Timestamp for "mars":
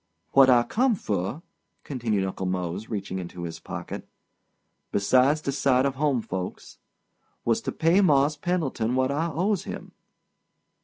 8.01-8.35